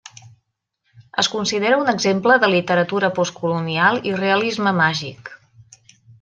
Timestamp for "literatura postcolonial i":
2.53-4.15